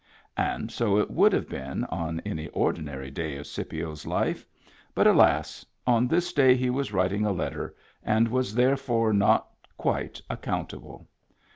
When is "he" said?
6.55-6.71